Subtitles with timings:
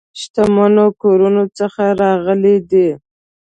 [0.19, 2.87] شتمنو کورونو څخه راغلي دي.